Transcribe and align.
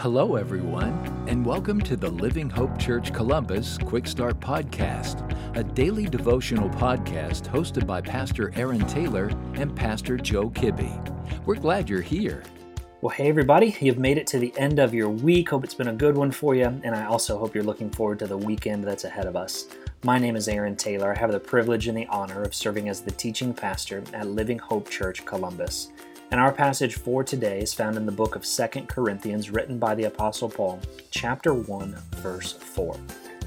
Hello, 0.00 0.36
everyone, 0.36 0.94
and 1.28 1.44
welcome 1.44 1.78
to 1.78 1.94
the 1.94 2.08
Living 2.08 2.48
Hope 2.48 2.78
Church 2.78 3.12
Columbus 3.12 3.76
Quick 3.76 4.06
Start 4.06 4.40
Podcast, 4.40 5.28
a 5.58 5.62
daily 5.62 6.06
devotional 6.06 6.70
podcast 6.70 7.42
hosted 7.42 7.86
by 7.86 8.00
Pastor 8.00 8.50
Aaron 8.56 8.80
Taylor 8.86 9.26
and 9.56 9.76
Pastor 9.76 10.16
Joe 10.16 10.48
Kibbe. 10.48 11.44
We're 11.44 11.56
glad 11.56 11.90
you're 11.90 12.00
here. 12.00 12.42
Well, 13.02 13.10
hey, 13.10 13.28
everybody, 13.28 13.76
you've 13.78 13.98
made 13.98 14.16
it 14.16 14.26
to 14.28 14.38
the 14.38 14.54
end 14.56 14.78
of 14.78 14.94
your 14.94 15.10
week. 15.10 15.50
Hope 15.50 15.64
it's 15.64 15.74
been 15.74 15.88
a 15.88 15.92
good 15.92 16.16
one 16.16 16.30
for 16.30 16.54
you, 16.54 16.80
and 16.82 16.94
I 16.94 17.04
also 17.04 17.36
hope 17.36 17.54
you're 17.54 17.62
looking 17.62 17.90
forward 17.90 18.20
to 18.20 18.26
the 18.26 18.38
weekend 18.38 18.84
that's 18.84 19.04
ahead 19.04 19.26
of 19.26 19.36
us. 19.36 19.68
My 20.02 20.18
name 20.18 20.34
is 20.34 20.48
Aaron 20.48 20.76
Taylor. 20.76 21.14
I 21.14 21.18
have 21.18 21.30
the 21.30 21.38
privilege 21.38 21.88
and 21.88 21.98
the 21.98 22.06
honor 22.06 22.42
of 22.42 22.54
serving 22.54 22.88
as 22.88 23.02
the 23.02 23.10
teaching 23.10 23.52
pastor 23.52 24.02
at 24.14 24.26
Living 24.26 24.60
Hope 24.60 24.88
Church 24.88 25.26
Columbus. 25.26 25.90
And 26.30 26.38
our 26.38 26.52
passage 26.52 26.94
for 26.94 27.24
today 27.24 27.58
is 27.58 27.74
found 27.74 27.96
in 27.96 28.06
the 28.06 28.12
book 28.12 28.36
of 28.36 28.44
2 28.44 28.82
Corinthians, 28.86 29.50
written 29.50 29.80
by 29.80 29.96
the 29.96 30.04
Apostle 30.04 30.48
Paul, 30.48 30.80
chapter 31.10 31.54
1, 31.54 31.96
verse 32.18 32.52
4. 32.52 32.96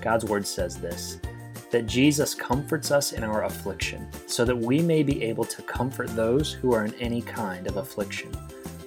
God's 0.02 0.26
word 0.26 0.46
says 0.46 0.78
this 0.78 1.20
that 1.72 1.88
Jesus 1.88 2.36
comforts 2.36 2.92
us 2.92 3.14
in 3.14 3.24
our 3.24 3.46
affliction, 3.46 4.08
so 4.28 4.44
that 4.44 4.56
we 4.56 4.80
may 4.80 5.02
be 5.02 5.24
able 5.24 5.46
to 5.46 5.62
comfort 5.64 6.14
those 6.16 6.52
who 6.52 6.74
are 6.74 6.84
in 6.86 6.94
any 6.96 7.22
kind 7.22 7.68
of 7.68 7.78
affliction, 7.78 8.32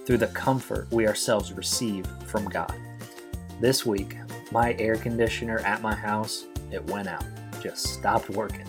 through 0.04 0.18
the 0.18 0.28
comfort 0.28 0.86
we 0.92 1.08
ourselves 1.08 1.54
receive 1.54 2.06
from 2.26 2.48
God. 2.48 2.74
This 3.60 3.86
week, 3.86 4.18
my 4.52 4.76
air 4.78 4.96
conditioner 4.96 5.58
at 5.60 5.80
my 5.80 5.94
house, 5.94 6.44
it 6.70 6.84
went 6.84 7.08
out. 7.08 7.24
Just 7.62 7.94
stopped 7.94 8.28
working. 8.28 8.68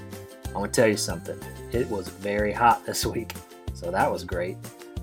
I 0.56 0.58
want 0.58 0.74
to 0.74 0.82
tell 0.82 0.90
you 0.90 0.98
something. 0.98 1.38
It 1.74 1.88
was 1.90 2.08
very 2.08 2.54
hot 2.54 2.86
this 2.86 3.06
week, 3.06 3.34
so 3.74 3.92
that 3.92 4.10
was 4.10 4.24
great. 4.24 4.58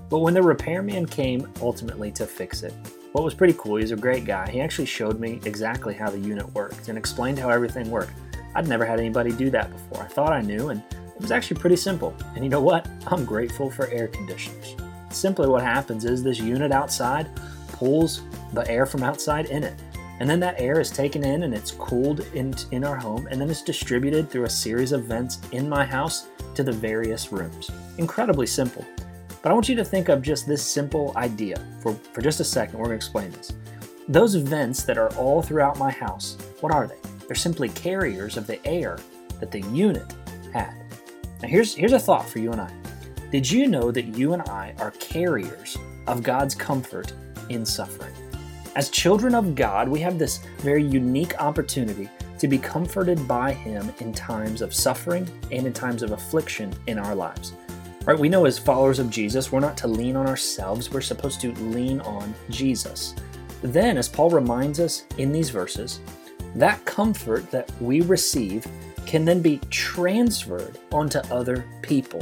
But 0.09 0.19
when 0.19 0.33
the 0.33 0.41
repairman 0.41 1.07
came 1.07 1.51
ultimately 1.61 2.11
to 2.11 2.25
fix 2.25 2.63
it, 2.63 2.73
what 3.11 3.23
was 3.23 3.33
pretty 3.33 3.55
cool, 3.57 3.77
he's 3.77 3.91
a 3.91 3.95
great 3.95 4.25
guy. 4.25 4.49
He 4.49 4.61
actually 4.61 4.85
showed 4.85 5.19
me 5.19 5.39
exactly 5.45 5.93
how 5.93 6.09
the 6.09 6.19
unit 6.19 6.53
worked 6.53 6.89
and 6.89 6.97
explained 6.97 7.39
how 7.39 7.49
everything 7.49 7.89
worked. 7.89 8.13
I'd 8.53 8.67
never 8.67 8.85
had 8.85 8.99
anybody 8.99 9.31
do 9.31 9.49
that 9.51 9.71
before. 9.71 10.03
I 10.03 10.07
thought 10.07 10.33
I 10.33 10.41
knew, 10.41 10.69
and 10.69 10.81
it 10.91 11.21
was 11.21 11.31
actually 11.31 11.59
pretty 11.59 11.77
simple. 11.77 12.13
And 12.35 12.43
you 12.43 12.49
know 12.49 12.61
what? 12.61 12.87
I'm 13.07 13.25
grateful 13.25 13.71
for 13.71 13.87
air 13.87 14.07
conditioners. 14.07 14.75
Simply 15.09 15.47
what 15.47 15.63
happens 15.63 16.05
is 16.05 16.23
this 16.23 16.39
unit 16.39 16.71
outside 16.71 17.29
pulls 17.69 18.21
the 18.53 18.69
air 18.69 18.85
from 18.85 19.01
outside 19.01 19.47
in 19.47 19.63
it. 19.63 19.79
And 20.19 20.29
then 20.29 20.39
that 20.41 20.59
air 20.59 20.79
is 20.79 20.91
taken 20.91 21.25
in 21.25 21.43
and 21.43 21.53
it's 21.53 21.71
cooled 21.71 22.21
in, 22.33 22.53
in 22.71 22.83
our 22.83 22.95
home, 22.95 23.27
and 23.31 23.39
then 23.39 23.49
it's 23.49 23.61
distributed 23.61 24.29
through 24.29 24.43
a 24.43 24.49
series 24.49 24.91
of 24.91 25.05
vents 25.05 25.39
in 25.51 25.67
my 25.67 25.83
house 25.83 26.27
to 26.53 26.63
the 26.63 26.71
various 26.71 27.31
rooms. 27.31 27.69
Incredibly 27.97 28.47
simple. 28.47 28.85
But 29.45 29.51
I 29.51 29.53
want 29.53 29.69
you 29.69 29.75
to 29.75 29.85
think 29.85 30.09
of 30.09 30.23
just 30.23 30.47
this 30.47 30.65
simple 30.65 31.13
idea 31.15 31.63
for, 31.79 31.93
for 31.93 32.19
just 32.19 32.39
a 32.39 32.43
second. 32.43 32.79
We're 32.79 32.85
going 32.85 32.97
to 32.97 33.05
explain 33.05 33.29
this. 33.29 33.53
Those 34.07 34.33
vents 34.33 34.81
that 34.85 34.97
are 34.97 35.13
all 35.17 35.43
throughout 35.43 35.77
my 35.77 35.91
house, 35.91 36.35
what 36.61 36.73
are 36.73 36.87
they? 36.87 36.97
They're 37.27 37.35
simply 37.35 37.69
carriers 37.69 38.37
of 38.37 38.47
the 38.47 38.65
air 38.65 38.97
that 39.39 39.51
the 39.51 39.61
unit 39.67 40.15
had. 40.51 40.73
Now, 41.43 41.47
here's, 41.47 41.75
here's 41.75 41.93
a 41.93 41.99
thought 41.99 42.27
for 42.27 42.39
you 42.39 42.53
and 42.53 42.59
I. 42.59 42.71
Did 43.29 43.51
you 43.51 43.67
know 43.67 43.91
that 43.91 44.17
you 44.17 44.33
and 44.33 44.41
I 44.49 44.73
are 44.79 44.89
carriers 44.89 45.77
of 46.07 46.23
God's 46.23 46.55
comfort 46.55 47.13
in 47.49 47.67
suffering? 47.67 48.15
As 48.75 48.89
children 48.89 49.35
of 49.35 49.53
God, 49.53 49.87
we 49.87 49.99
have 49.99 50.17
this 50.17 50.39
very 50.61 50.83
unique 50.83 51.39
opportunity 51.39 52.09
to 52.39 52.47
be 52.47 52.57
comforted 52.57 53.27
by 53.27 53.53
Him 53.53 53.93
in 53.99 54.11
times 54.11 54.63
of 54.63 54.73
suffering 54.73 55.29
and 55.51 55.67
in 55.67 55.73
times 55.73 56.01
of 56.01 56.13
affliction 56.13 56.73
in 56.87 56.97
our 56.97 57.13
lives. 57.13 57.53
Right? 58.05 58.17
We 58.17 58.29
know 58.29 58.45
as 58.45 58.59
followers 58.59 58.99
of 58.99 59.09
Jesus, 59.09 59.51
we're 59.51 59.59
not 59.59 59.77
to 59.77 59.87
lean 59.87 60.15
on 60.15 60.27
ourselves, 60.27 60.91
we're 60.91 61.01
supposed 61.01 61.41
to 61.41 61.51
lean 61.53 62.01
on 62.01 62.35
Jesus. 62.49 63.15
Then, 63.63 63.97
as 63.97 64.07
Paul 64.07 64.29
reminds 64.29 64.79
us 64.79 65.05
in 65.17 65.31
these 65.31 65.49
verses, 65.49 65.99
that 66.53 66.85
comfort 66.85 67.49
that 67.49 67.71
we 67.81 68.01
receive 68.01 68.67
can 69.07 69.25
then 69.25 69.41
be 69.41 69.59
transferred 69.69 70.77
onto 70.91 71.19
other 71.31 71.65
people. 71.81 72.21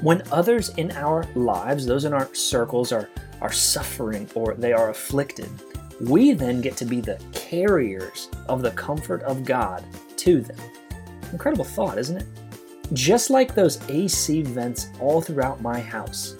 When 0.00 0.22
others 0.32 0.70
in 0.70 0.90
our 0.92 1.24
lives, 1.34 1.86
those 1.86 2.04
in 2.04 2.12
our 2.12 2.32
circles, 2.34 2.90
are, 2.90 3.08
are 3.40 3.52
suffering 3.52 4.28
or 4.34 4.54
they 4.54 4.72
are 4.72 4.90
afflicted, 4.90 5.48
we 6.00 6.32
then 6.32 6.60
get 6.60 6.76
to 6.78 6.84
be 6.84 7.00
the 7.00 7.20
carriers 7.32 8.28
of 8.48 8.62
the 8.62 8.72
comfort 8.72 9.22
of 9.22 9.44
God 9.44 9.84
to 10.16 10.40
them. 10.40 10.58
Incredible 11.30 11.64
thought, 11.64 11.98
isn't 11.98 12.16
it? 12.16 12.26
Just 12.92 13.30
like 13.30 13.54
those 13.54 13.80
AC 13.88 14.42
vents 14.42 14.88
all 15.00 15.20
throughout 15.20 15.62
my 15.62 15.80
house, 15.80 16.36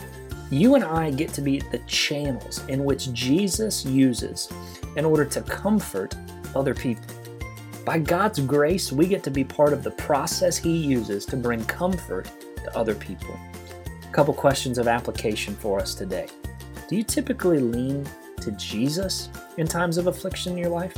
you 0.50 0.74
and 0.74 0.84
I 0.84 1.10
get 1.10 1.32
to 1.34 1.40
be 1.40 1.58
the 1.58 1.78
channels 1.86 2.62
in 2.68 2.84
which 2.84 3.12
Jesus 3.12 3.84
uses 3.84 4.48
in 4.96 5.04
order 5.04 5.24
to 5.24 5.40
comfort 5.42 6.14
other 6.54 6.74
people. 6.74 7.04
By 7.84 7.98
God's 7.98 8.40
grace, 8.40 8.92
we 8.92 9.06
get 9.06 9.22
to 9.24 9.30
be 9.30 9.42
part 9.42 9.72
of 9.72 9.82
the 9.82 9.90
process 9.92 10.56
He 10.56 10.76
uses 10.76 11.26
to 11.26 11.36
bring 11.36 11.64
comfort 11.64 12.30
to 12.56 12.76
other 12.76 12.94
people. 12.94 13.38
A 14.06 14.12
couple 14.12 14.32
questions 14.34 14.78
of 14.78 14.86
application 14.86 15.54
for 15.56 15.80
us 15.80 15.94
today. 15.94 16.28
Do 16.88 16.96
you 16.96 17.02
typically 17.02 17.58
lean 17.58 18.06
to 18.42 18.52
Jesus 18.52 19.28
in 19.56 19.66
times 19.66 19.96
of 19.96 20.06
affliction 20.06 20.52
in 20.52 20.58
your 20.58 20.70
life? 20.70 20.96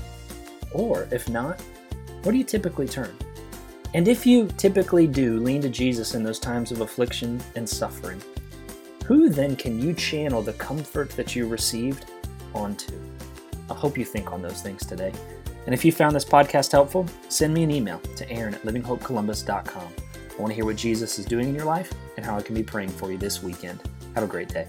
Or 0.72 1.08
if 1.10 1.28
not, 1.28 1.60
where 2.22 2.32
do 2.32 2.38
you 2.38 2.44
typically 2.44 2.88
turn? 2.88 3.16
And 3.94 4.08
if 4.08 4.26
you 4.26 4.48
typically 4.56 5.06
do 5.06 5.40
lean 5.40 5.62
to 5.62 5.68
Jesus 5.68 6.14
in 6.14 6.22
those 6.22 6.38
times 6.38 6.72
of 6.72 6.80
affliction 6.80 7.40
and 7.54 7.68
suffering, 7.68 8.20
who 9.04 9.28
then 9.28 9.56
can 9.56 9.80
you 9.80 9.94
channel 9.94 10.42
the 10.42 10.52
comfort 10.54 11.10
that 11.10 11.36
you 11.36 11.46
received 11.46 12.06
onto? 12.54 12.92
I 13.70 13.74
hope 13.74 13.96
you 13.96 14.04
think 14.04 14.32
on 14.32 14.42
those 14.42 14.62
things 14.62 14.84
today. 14.84 15.12
And 15.66 15.74
if 15.74 15.84
you 15.84 15.92
found 15.92 16.14
this 16.14 16.24
podcast 16.24 16.72
helpful, 16.72 17.06
send 17.28 17.52
me 17.52 17.64
an 17.64 17.70
email 17.70 17.98
to 18.16 18.30
aaron 18.30 18.54
at 18.54 18.62
livinghopecolumbus.com. 18.62 19.88
I 20.36 20.40
want 20.40 20.50
to 20.50 20.54
hear 20.54 20.64
what 20.64 20.76
Jesus 20.76 21.18
is 21.18 21.24
doing 21.24 21.48
in 21.48 21.54
your 21.54 21.64
life 21.64 21.92
and 22.16 22.24
how 22.24 22.36
I 22.36 22.42
can 22.42 22.54
be 22.54 22.62
praying 22.62 22.90
for 22.90 23.10
you 23.10 23.18
this 23.18 23.42
weekend. 23.42 23.80
Have 24.14 24.24
a 24.24 24.28
great 24.28 24.48
day. 24.48 24.68